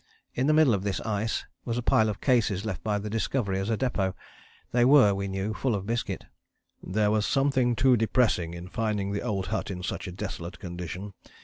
In 0.33 0.47
the 0.47 0.53
middle 0.53 0.73
of 0.73 0.81
this 0.83 0.99
ice 1.01 1.45
was 1.63 1.77
a 1.77 1.83
pile 1.83 2.09
of 2.09 2.21
cases 2.21 2.65
left 2.65 2.83
by 2.83 2.97
the 2.97 3.07
Discovery 3.07 3.59
as 3.59 3.69
a 3.69 3.77
depôt. 3.77 4.15
They 4.71 4.83
were, 4.83 5.13
we 5.13 5.27
knew, 5.27 5.53
full 5.53 5.75
of 5.75 5.85
biscuit. 5.85 6.25
"There 6.81 7.11
was 7.11 7.23
something 7.23 7.75
too 7.75 7.95
depressing 7.97 8.55
in 8.55 8.67
finding 8.67 9.11
the 9.11 9.21
old 9.21 9.49
hut 9.53 9.69
in 9.69 9.83
such 9.83 10.07
a 10.07 10.11
desolate 10.11 10.57
condition. 10.57 11.13